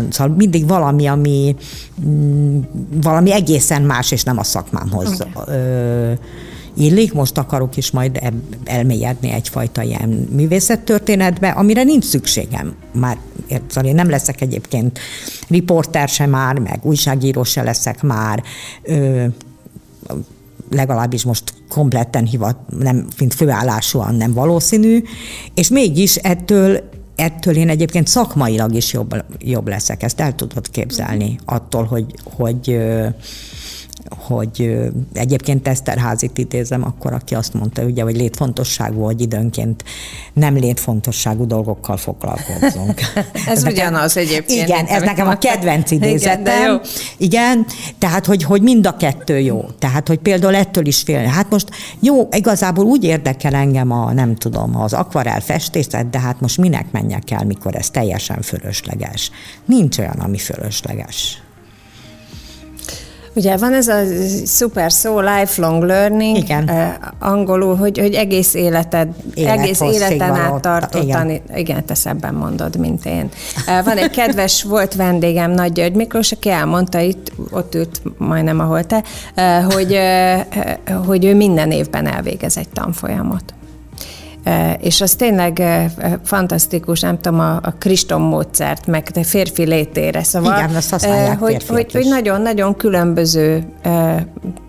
[0.00, 1.56] mostanában, szóval mindig valami, ami
[2.04, 2.60] mm,
[3.02, 5.54] valami egészen más, és nem a szakmámhoz okay.
[6.74, 7.12] illik.
[7.12, 8.18] Most akarok is majd
[8.64, 12.74] elmélyedni egyfajta ilyen művészettörténetbe, amire nincs szükségem.
[12.92, 13.18] Már
[13.68, 14.98] szóval én nem leszek egyébként
[15.48, 18.42] riporter se már, meg újságíró se leszek már.
[18.82, 19.24] Ö,
[20.70, 25.02] legalábbis most kompletten hivat, nem, mint főállásúan nem valószínű,
[25.54, 26.80] és mégis ettől
[27.16, 32.80] ettől én egyébként szakmailag is jobb, jobb leszek, ezt el tudod képzelni, attól, hogy, hogy
[34.08, 34.70] hogy
[35.12, 39.84] egyébként Eszterházit idézem, akkor aki azt mondta, ugye, hogy létfontosságú, hogy időnként
[40.32, 43.00] nem létfontosságú dolgokkal foglalkozzunk.
[43.46, 44.68] ez ugyanaz egyébként.
[44.68, 46.62] Igen, ez nekem a kedvenc idézetem.
[46.62, 46.80] Igen,
[47.16, 47.66] igen,
[47.98, 49.64] tehát, hogy, hogy mind a kettő jó.
[49.78, 51.24] Tehát, hogy például ettől is fél.
[51.24, 51.68] Hát most
[52.00, 56.86] jó, igazából úgy érdekel engem a, nem tudom, az akvarel festészet, de hát most minek
[56.90, 59.30] menjek el, mikor ez teljesen fölösleges.
[59.64, 61.42] Nincs olyan, ami fölösleges.
[63.34, 63.98] Ugye van ez a
[64.44, 66.68] szuper szó, lifelong learning, Igen.
[66.68, 71.42] Uh, angolul, hogy, hogy egész életed, egész életen át tartottan, igen.
[71.54, 73.28] igen, te szebben mondod, mint én.
[73.66, 78.60] Uh, van egy kedves, volt vendégem, Nagy György Miklós, aki elmondta itt, ott ült majdnem,
[78.60, 79.02] ahol te,
[79.36, 83.54] uh, hogy, uh, hogy ő minden évben elvégez egy tanfolyamot.
[84.80, 85.62] És az tényleg
[86.24, 90.22] fantasztikus, nem tudom, a, a Kriston módszert, meg a férfi létére.
[90.22, 93.64] Szóval, Igen, azt használják hogy, hogy, hogy nagyon-nagyon különböző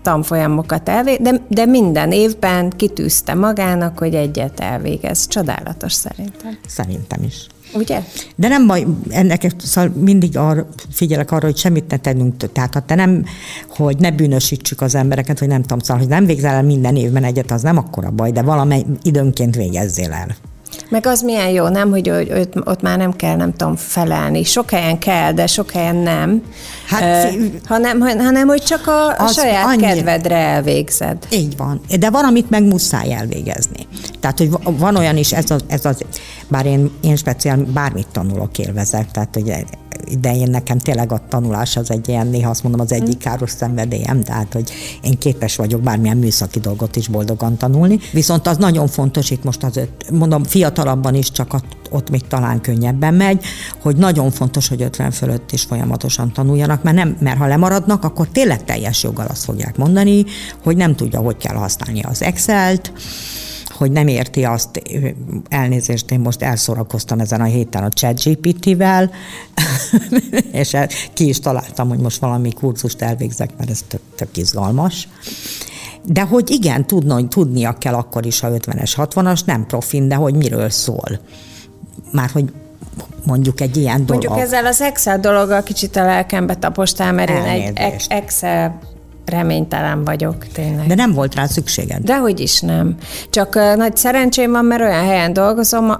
[0.02, 5.26] tanfolyamokat elvég, de, de minden évben kitűzte magának, hogy egyet elvégez.
[5.26, 6.58] Csodálatos szerintem.
[6.66, 7.46] Szerintem is.
[7.74, 8.02] Ugye?
[8.36, 12.52] De nem baj, ennek szóval mindig arra, figyelek arra, hogy semmit ne tennünk.
[12.52, 13.24] Tehát ha te nem,
[13.68, 17.24] hogy ne bűnösítsük az embereket, hogy nem tudom, szóval, hogy nem végzel el minden évben
[17.24, 20.36] egyet, az nem akkora baj, de valamely időnként végezzél el.
[20.88, 24.42] Meg az milyen jó, nem, hogy ott, ott már nem kell, nem tudom, felelni.
[24.42, 26.42] Sok helyen kell, de sok helyen nem.
[26.86, 29.82] Hát, uh, hanem, hanem, hogy csak a, a saját annyi...
[29.82, 31.26] kedvedre elvégzed.
[31.30, 31.80] Így van.
[31.98, 33.86] De van, amit meg muszáj elvégezni.
[34.20, 36.04] Tehát, hogy van olyan is, ez az, ez az
[36.48, 39.48] bár én, én speciál bármit tanulok, élvezek, tehát, hogy
[40.20, 43.50] de én nekem tényleg a tanulás az egy ilyen, néha azt mondom, az egyik káros
[43.50, 47.98] szenvedélyem, tehát, hogy én képes vagyok bármilyen műszaki dolgot is boldogan tanulni.
[48.12, 52.26] Viszont az nagyon fontos, itt most az öt, mondom, fiatalabban is csak ott, ott még
[52.26, 53.44] talán könnyebben megy,
[53.82, 58.28] hogy nagyon fontos, hogy 50 fölött is folyamatosan tanuljanak, mert, nem, mert ha lemaradnak, akkor
[58.28, 60.24] tényleg teljes joggal azt fogják mondani,
[60.62, 62.92] hogy nem tudja, hogy kell használni az Excel-t,
[63.72, 64.82] hogy nem érti azt,
[65.48, 69.10] elnézést, én most elszorakoztam ezen a héten a ChatGPT-vel,
[70.52, 70.76] és
[71.12, 75.08] ki is találtam, hogy most valami kurzust elvégzek, mert ez tök, tök izgalmas.
[76.04, 80.34] De hogy igen, tudna, tudnia kell akkor is a 50-es, 60-as, nem profin, de hogy
[80.34, 81.20] miről szól.
[82.12, 82.52] Már hogy
[83.24, 84.24] mondjuk egy ilyen dolog.
[84.24, 88.12] Mondjuk ezzel az Excel dologgal kicsit a lelkembe tapostál, mert én egy Elnézést.
[88.12, 88.78] Excel
[89.26, 90.86] reménytelen vagyok, tényleg.
[90.86, 92.02] De nem volt rá szükséged.
[92.02, 92.96] Dehogy is nem.
[93.30, 95.92] Csak nagy szerencsém van, mert olyan helyen dolgozom,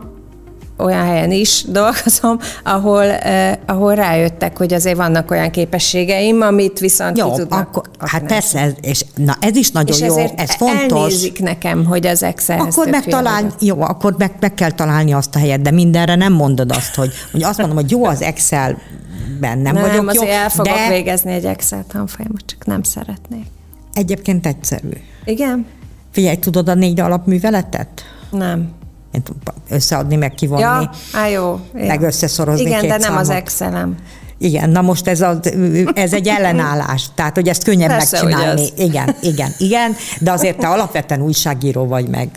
[0.78, 7.18] olyan helyen is dolgozom, ahol, uh, ahol rájöttek, hogy azért vannak olyan képességeim, amit viszont
[7.18, 10.40] Jó, ki tudnak akkor, hát persze, ez, és na ez is nagyon És jó, ezért
[10.40, 10.98] ez fontos.
[10.98, 15.38] elnézik nekem, hogy az excel Akkor megtalálni, jó, akkor meg, meg kell találni azt a
[15.38, 18.78] helyet, de mindenre nem mondod azt, hogy, hogy azt mondom, hogy jó az Excel
[19.40, 22.82] nem, nem, Nem, vagyok azért jó, el fogok de végezni egy Excel tanfolyamot, csak nem
[22.82, 23.46] szeretnék.
[23.94, 24.88] egyébként egyszerű.
[25.24, 25.66] Igen?
[26.10, 28.02] Figyelj, tudod a négy alapműveletet?
[28.30, 28.70] Nem.
[29.68, 30.62] Összeadni, meg kivonni.
[30.62, 31.60] Ja, á, jó.
[31.72, 33.42] Meg összeszorozni Igen, két de nem az számot.
[33.42, 33.96] Excelem.
[34.42, 35.38] Igen, na most ez, az,
[35.94, 38.68] ez egy ellenállás, tehát hogy ezt könnyebb Persze, megcsinálni.
[38.76, 42.28] Igen, igen, igen, de azért te alapvetően újságíró vagy, meg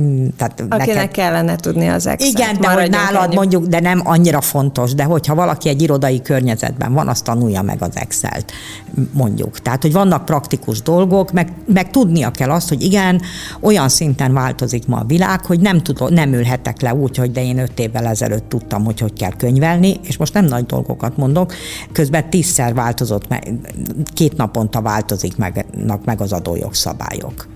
[0.00, 2.38] mm, tehát Akinek neked, kellene tudni az Excel-t.
[2.38, 3.34] Igen, de hogy nálad ennyi.
[3.34, 7.82] mondjuk, de nem annyira fontos, de hogyha valaki egy irodai környezetben van, azt tanulja meg
[7.82, 8.52] az Excel-t,
[9.12, 9.60] mondjuk.
[9.60, 13.22] Tehát, hogy vannak praktikus dolgok, meg, meg tudnia kell azt, hogy igen,
[13.60, 17.44] olyan szinten változik ma a világ, hogy nem, tudod, nem ülhetek le úgy, hogy de
[17.44, 21.58] én öt évvel ezelőtt tudtam, hogy hogy kell könyvelni, és most nem nagy dolgokat mondok,
[21.92, 23.26] közben tízszer változott,
[24.14, 25.66] két naponta változik meg,
[26.04, 27.46] meg az adójogszabályok.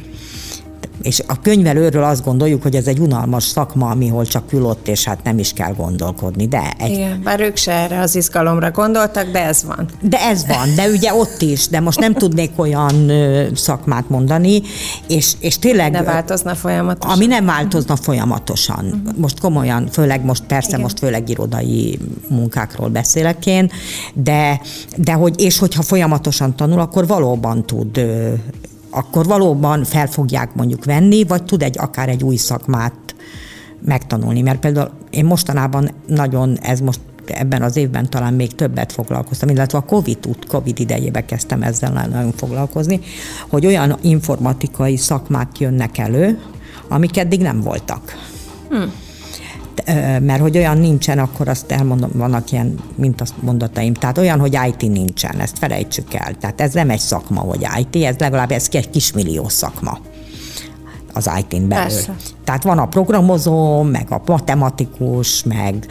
[1.03, 5.05] És a könyvelőről azt gondoljuk, hogy ez egy unalmas szakma, amihol csak ül ott, és
[5.05, 6.47] hát nem is kell gondolkodni.
[6.49, 9.89] De, egy, Igen, bár ők se erre az izgalomra gondoltak, de ez van.
[10.01, 13.11] de ez van, de ugye ott is, de most nem tudnék olyan
[13.55, 14.63] szakmát mondani,
[15.09, 15.93] és, és tényleg...
[15.93, 17.17] De változna folyamatosan.
[17.17, 19.03] Ami nem változna folyamatosan.
[19.17, 20.81] Most komolyan, főleg most, persze Igen.
[20.81, 23.71] most főleg irodai munkákról beszélek én,
[24.15, 24.61] de,
[24.97, 28.01] de hogy, és hogyha folyamatosan tanul, akkor valóban tud
[28.95, 33.15] akkor valóban fel fogják mondjuk venni, vagy tud egy akár egy új szakmát
[33.85, 34.43] megtanulni.
[34.43, 39.79] Mert például én mostanában nagyon, ez most ebben az évben talán még többet foglalkoztam, illetve
[39.79, 43.01] a COVID, út, COVID idejében kezdtem ezzel nagyon foglalkozni,
[43.49, 46.39] hogy olyan informatikai szakmák jönnek elő,
[46.89, 48.13] amik eddig nem voltak.
[48.69, 48.93] Hmm.
[50.21, 54.59] Mert hogy olyan nincsen, akkor azt elmondom, vannak ilyen, mint azt mondataim, tehát olyan, hogy
[54.67, 56.35] IT nincsen, ezt felejtsük el.
[56.35, 59.99] Tehát ez nem egy szakma, hogy IT, ez legalább ez egy kismillió szakma
[61.15, 61.85] az IT-n belül.
[61.85, 62.15] Persze.
[62.45, 65.87] Tehát van a programozó, meg a matematikus, meg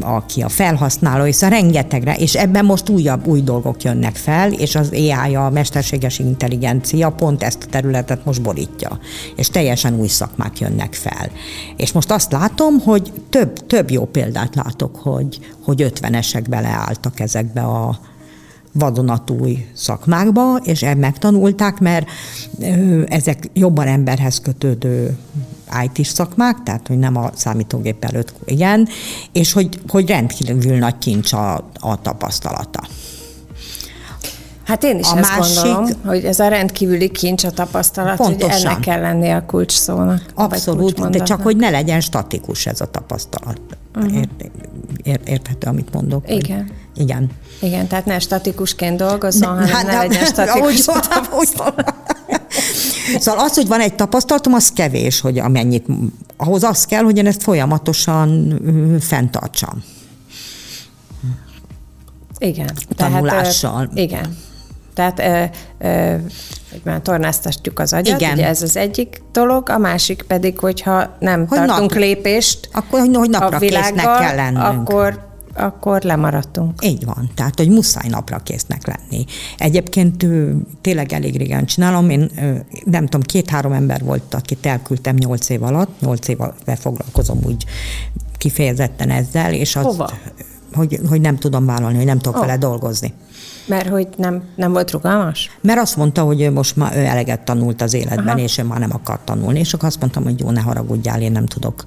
[0.00, 4.74] aki a felhasználó, és a rengetegre, és ebben most újabb, új dolgok jönnek fel, és
[4.74, 8.98] az AI, a mesterséges intelligencia pont ezt a területet most borítja,
[9.36, 11.30] és teljesen új szakmák jönnek fel.
[11.76, 17.60] És most azt látom, hogy több, több jó példát látok, hogy, hogy ötvenesek beleálltak ezekbe
[17.60, 17.98] a,
[18.72, 22.06] vadonatúj szakmákba, és ezt megtanulták, mert
[23.08, 25.16] ezek jobban emberhez kötődő
[25.84, 28.88] IT szakmák, tehát hogy nem a számítógép előtt, igen,
[29.32, 32.80] és hogy, hogy rendkívül nagy kincs a, a tapasztalata.
[34.64, 38.50] Hát én is A ezt másik- gondolom, hogy ez a rendkívüli kincs a tapasztalat, Pontosan.
[38.50, 40.22] hogy ennek kell lennie a kulcs szónak.
[40.34, 43.60] Abszolút, de csak hogy ne legyen statikus ez a tapasztalat.
[43.96, 44.16] Uh-huh.
[44.16, 44.30] Ért,
[45.02, 46.26] ért, érthető, amit mondok?
[46.26, 46.54] hogy-
[46.96, 47.30] Igen.
[47.60, 47.86] Igen.
[47.86, 50.86] Tehát ne statikusként dolgozzon, hanem Hát, ne de- legyen statikus.
[50.86, 51.48] ahogy ahogy.
[53.18, 55.86] Szóval az, hogy van egy tapasztalatom, az kevés, hogy amennyit,
[56.36, 58.60] ahhoz az kell, hogy én ezt folyamatosan
[59.00, 59.82] fenntartsam.
[62.38, 62.70] Igen.
[62.96, 63.72] Tanulással.
[63.72, 64.36] Tehát, igen.
[64.94, 65.44] Tehát ö,
[65.88, 66.16] ö,
[66.70, 68.32] hogy már tornáztatjuk az agyat, Igen.
[68.32, 73.00] ugye ez az egyik dolog, a másik pedig, hogyha nem Hogy tartunk nap- lépést Akkor,
[73.00, 74.64] hogy, hogy a napra késznek világgal, kell lennünk.
[74.64, 76.84] akkor, akkor lemaradtunk.
[76.84, 79.24] Így van, tehát, hogy muszáj napra késznek lenni.
[79.58, 80.26] Egyébként
[80.80, 82.30] tényleg elég régen csinálom, én
[82.84, 87.64] nem tudom, két-három ember volt, akit elküldtem nyolc év alatt, nyolc éve foglalkozom úgy
[88.38, 90.10] kifejezetten ezzel, és az, Hova?
[90.74, 92.40] Hogy, hogy nem tudom vállalni, hogy nem tudok Ó.
[92.40, 93.12] vele dolgozni.
[93.66, 95.50] Mert hogy nem, nem volt rugalmas?
[95.60, 98.38] Mert azt mondta, hogy most már ő eleget tanult az életben, Aha.
[98.38, 99.58] és ő már nem akar tanulni.
[99.58, 101.84] És akkor azt mondtam, hogy jó, ne haragudjál, én nem tudok.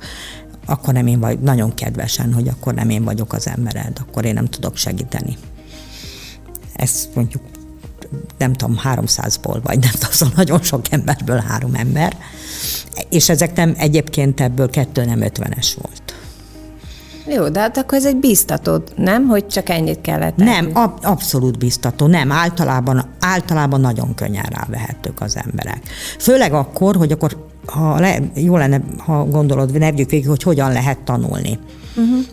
[0.65, 4.33] Akkor nem én vagy, nagyon kedvesen, hogy akkor nem én vagyok az embered, akkor én
[4.33, 5.37] nem tudok segíteni.
[6.73, 7.43] Ez mondjuk
[8.37, 12.17] nem tudom, 300-ból, vagy nem tudom, szóval nagyon sok emberből három ember.
[13.09, 16.13] És ezek nem, egyébként ebből kettő nem 50-es volt.
[17.27, 19.27] Jó, de hát akkor ez egy bíztató, nem?
[19.27, 20.71] Hogy csak ennyit kellett Nem, tenni.
[20.73, 22.07] ab, abszolút biztató.
[22.07, 25.81] Nem, általában, általában nagyon könnyen rávehetők az emberek.
[26.19, 30.99] Főleg akkor, hogy akkor ha le, jó lenne, ha gondolod, ne végig, hogy hogyan lehet
[30.99, 31.59] tanulni.
[31.95, 32.25] Uh-huh.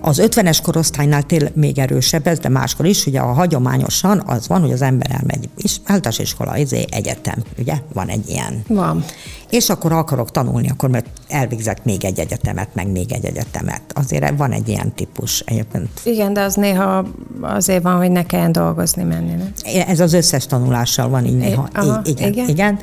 [0.00, 4.60] Az 50-es korosztálynál tényleg még erősebb ez, de máskor is, ugye a hagyományosan az van,
[4.60, 8.62] hogy az ember elmegy, és általános iskola, izé, egyetem, ugye, van egy ilyen.
[8.68, 9.04] Van.
[9.50, 13.82] És akkor akarok tanulni, akkor mert elvégzek még egy egyetemet, meg még egy egyetemet.
[13.94, 15.88] Azért van egy ilyen típus egyébként.
[16.04, 17.04] Igen, de az néha
[17.40, 19.32] azért van, hogy ne kelljen dolgozni menni.
[19.34, 19.52] Nem?
[19.86, 21.68] Ez az összes tanulással van így néha.
[21.72, 22.48] Aha, így, igen, igen.
[22.48, 22.78] igen.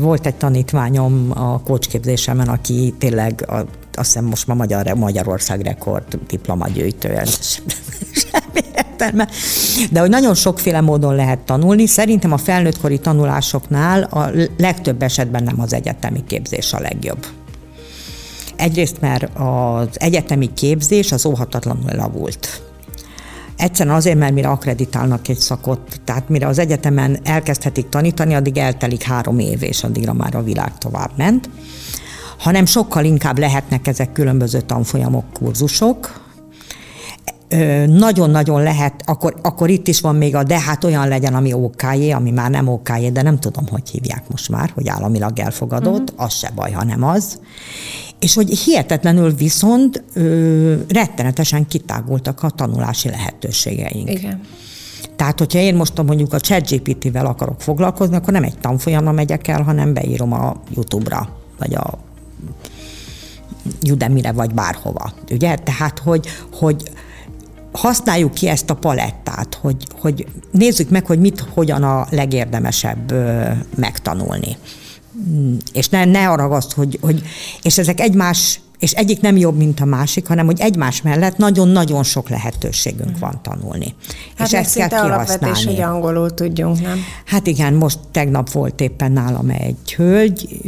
[0.00, 3.64] Volt egy tanítványom a kócsképzésemen, aki tényleg a,
[3.98, 7.08] azt hiszem most ma Magyar, Magyarország rekord diplomagyűjtő.
[8.30, 9.28] Semmi értelme.
[9.90, 15.60] De hogy nagyon sokféle módon lehet tanulni, szerintem a felnőttkori tanulásoknál a legtöbb esetben nem
[15.60, 17.26] az egyetemi képzés a legjobb.
[18.56, 22.62] Egyrészt, mert az egyetemi képzés az óhatatlanul lavult.
[23.56, 29.02] Egyszerűen azért, mert mire akreditálnak egy szakot, tehát mire az egyetemen elkezdhetik tanítani, addig eltelik
[29.02, 31.50] három év, és addigra már a világ tovább ment.
[32.38, 36.26] Hanem sokkal inkább lehetnek ezek különböző tanfolyamok, kurzusok,
[37.86, 41.82] nagyon-nagyon lehet, akkor, akkor itt is van még a de hát olyan legyen, ami ok
[42.14, 46.24] ami már nem ok de nem tudom, hogy hívják most már, hogy államilag elfogadott, uh-huh.
[46.24, 47.40] az se baj, ha nem az.
[48.18, 54.10] És hogy hihetetlenül viszont ö, rettenetesen kitágultak a tanulási lehetőségeink.
[54.10, 54.40] Igen.
[55.16, 59.62] Tehát, hogyha én most mondjuk a ChatGPT-vel akarok foglalkozni, akkor nem egy tanfolyamra megyek el,
[59.62, 61.98] hanem beírom a YouTube-ra, vagy a
[63.90, 65.12] Udemy-re, vagy bárhova.
[65.30, 65.54] Ugye?
[65.54, 66.82] Tehát, hogy, hogy
[67.72, 73.14] használjuk ki ezt a palettát, hogy, hogy nézzük meg, hogy mit, hogyan a legérdemesebb
[73.76, 74.56] megtanulni.
[75.30, 77.22] Mm, és ne, ne arra azt, hogy, hogy,
[77.62, 82.02] és ezek egymás, és egyik nem jobb, mint a másik, hanem hogy egymás mellett nagyon-nagyon
[82.02, 83.94] sok lehetőségünk van tanulni.
[84.36, 85.64] Hát és ezt kell kihasználni.
[85.64, 86.98] hogy angolul tudjunk, nem?
[87.24, 90.60] Hát igen, most tegnap volt éppen nálam egy hölgy,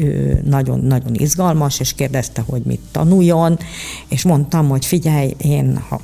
[0.44, 3.58] nagyon-nagyon izgalmas, és kérdezte, hogy mit tanuljon,
[4.08, 6.00] és mondtam, hogy figyelj, én ha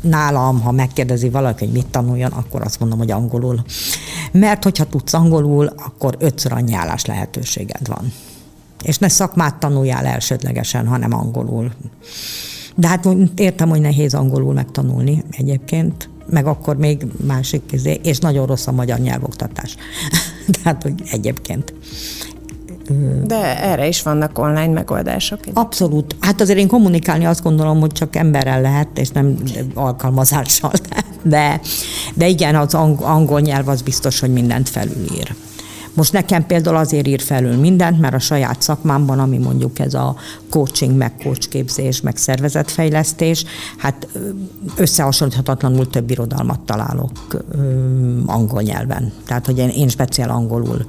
[0.00, 3.64] nálam, ha megkérdezi valaki, hogy mit tanuljon, akkor azt mondom, hogy angolul.
[4.32, 8.12] Mert hogyha tudsz angolul, akkor ötször annyi állás lehetőséged van.
[8.82, 11.72] És ne szakmát tanuljál elsődlegesen, hanem angolul.
[12.74, 18.46] De hát értem, hogy nehéz angolul megtanulni egyébként, meg akkor még másik közé, és nagyon
[18.46, 19.76] rossz a magyar nyelvoktatás.
[20.62, 21.74] Tehát, hogy egyébként.
[23.24, 25.40] De erre is vannak online megoldások.
[25.52, 26.16] Abszolút.
[26.20, 29.36] Hát azért én kommunikálni azt gondolom, hogy csak emberrel lehet, és nem
[29.74, 30.72] alkalmazással.
[31.22, 31.60] De,
[32.14, 35.34] de igen, az angol nyelv az biztos, hogy mindent felülír.
[35.96, 40.16] Most nekem például azért ír felül mindent, mert a saját szakmámban, ami mondjuk ez a
[40.50, 43.44] coaching, meg coachképzés, meg szervezetfejlesztés,
[43.76, 44.08] hát
[44.76, 47.10] összehasonlíthatatlanul több irodalmat találok
[47.50, 49.12] ö, angol nyelven.
[49.26, 50.84] Tehát, hogy én, én speciál angolul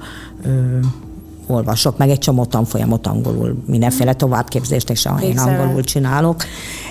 [1.50, 6.42] olvasok, meg egy csomó tanfolyamot angolul, mindenféle továbbképzést, és én angolul csinálok,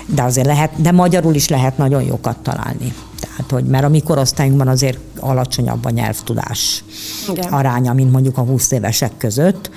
[0.06, 2.94] de azért lehet, de magyarul is lehet nagyon jókat találni.
[3.20, 6.84] Tehát, hogy, mert a mi korosztályunkban azért alacsonyabb a nyelvtudás
[7.30, 7.52] Igen.
[7.52, 9.70] aránya, mint mondjuk a 20 évesek között.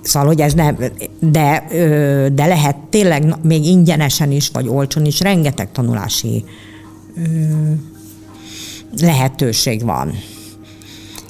[0.00, 0.76] Szóval, hogy ez nem,
[1.20, 1.64] de,
[2.32, 6.44] de lehet tényleg még ingyenesen is, vagy olcsón is rengeteg tanulási
[9.00, 10.12] lehetőség van.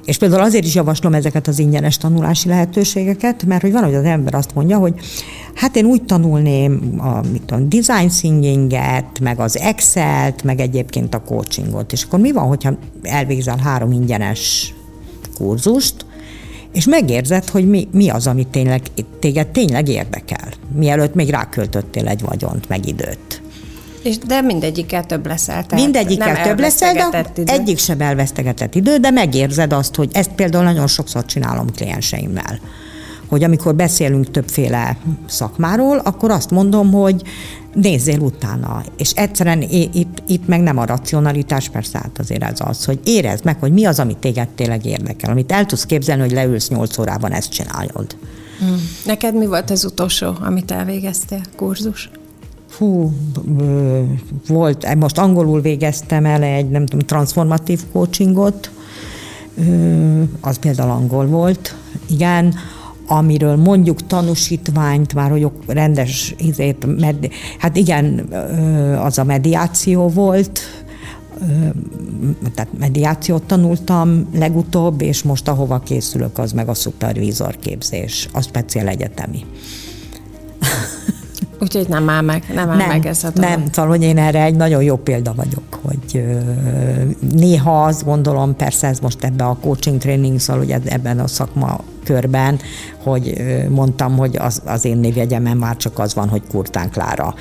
[0.09, 4.05] És például azért is javaslom ezeket az ingyenes tanulási lehetőségeket, mert hogy van, hogy az
[4.05, 4.94] ember azt mondja, hogy
[5.55, 11.23] hát én úgy tanulném a mit tudom, design thinkinget, meg az Excel-t, meg egyébként a
[11.23, 11.92] coachingot.
[11.92, 14.75] És akkor mi van, hogyha elvégzel három ingyenes
[15.35, 16.07] kurzust,
[16.73, 18.83] és megérzed, hogy mi, mi az, ami tényleg,
[19.18, 23.42] téged tényleg érdekel, mielőtt még ráköltöttél egy vagyont, meg időt.
[24.02, 25.66] És de mindegyikkel több leszel.
[25.66, 27.52] Tehát mindegyikkel több leszel, de idő.
[27.52, 32.58] egyik sem elvesztegetett idő, de megérzed azt, hogy ezt például nagyon sokszor csinálom klienseimmel
[33.28, 37.22] hogy amikor beszélünk többféle szakmáról, akkor azt mondom, hogy
[37.74, 38.82] nézzél utána.
[38.96, 43.44] És egyszerűen itt, itt meg nem a racionalitás, persze hát azért ez az, hogy érezd
[43.44, 46.98] meg, hogy mi az, ami téged tényleg érdekel, amit el tudsz képzelni, hogy leülsz nyolc
[46.98, 48.16] órában, ezt csináljod.
[48.58, 48.88] Hmm.
[49.04, 52.11] Neked mi volt az utolsó, amit elvégeztél, kurzus?
[52.68, 53.12] Fú,
[54.46, 58.70] volt, most angolul végeztem el egy, nem tudom, transformatív coachingot,
[60.40, 61.74] az például angol volt,
[62.09, 62.54] igen,
[63.07, 67.28] amiről mondjuk tanúsítványt, már hogy rendes, izét, med,
[67.59, 68.18] hát igen,
[69.02, 70.61] az a mediáció volt,
[72.54, 78.88] tehát mediációt tanultam legutóbb, és most ahova készülök, az meg a szupervízor képzés, a speciál
[78.88, 79.44] egyetemi.
[81.61, 83.50] Úgyhogy nem áll meg, nem áll nem, meg ez a dolog.
[83.50, 86.25] Nem, szóval, hogy én erre egy nagyon jó példa vagyok, hogy
[87.33, 91.81] néha azt gondolom, persze ez most ebbe a coaching training, szóval, hogy ebben a szakma
[92.04, 92.59] körben,
[93.02, 93.35] hogy
[93.69, 97.35] mondtam, hogy az, az én névjegyemen már csak az van, hogy Kurtán Klára.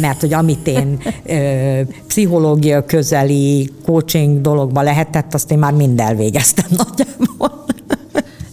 [0.00, 6.66] Mert hogy amit én ö, pszichológia közeli coaching dologba lehetett, azt én már mind elvégeztem
[6.82, 7.63] nagyjából.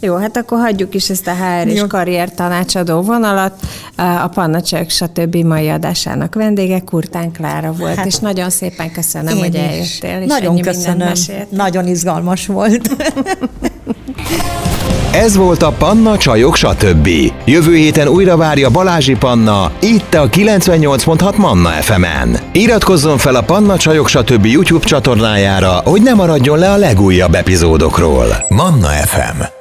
[0.04, 3.54] Jó, hát akkor hagyjuk is ezt a HR és karrier tanácsadó vonalat.
[3.96, 5.36] A Panna Csök, stb.
[5.36, 10.22] mai adásának vendége Kurtán Klára volt, hát, és nagyon szépen köszönöm, hogy eljöttél.
[10.22, 11.12] És nagyon köszönöm,
[11.50, 12.90] nagyon izgalmas volt.
[15.12, 17.10] Ez volt a Panna Csajok, stb.
[17.46, 22.38] Jövő héten újra várja Balázsi Panna, itt a 98.6 Manna FM-en.
[22.52, 24.46] Iratkozzon fel a Panna Csajok, stb.
[24.46, 28.46] YouTube csatornájára, hogy ne maradjon le a legújabb epizódokról.
[28.50, 29.61] Manna FM